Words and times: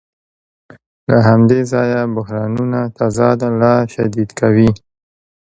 له 1.09 1.17
همدې 1.27 1.59
ځایه 1.71 2.01
بحرانونه 2.15 2.79
تضاد 2.97 3.39
لا 3.61 3.75
شدید 3.93 4.29
کوي 4.39 4.69